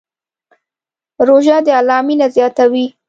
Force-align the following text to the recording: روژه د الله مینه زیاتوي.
روژه 1.27 1.57
د 1.65 1.67
الله 1.79 1.99
مینه 2.07 2.27
زیاتوي. 2.35 2.85